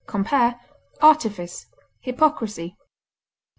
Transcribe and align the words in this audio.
Compare 0.07 0.59
ARTIFICE; 0.99 1.67
HYPOCRISY. 1.99 2.75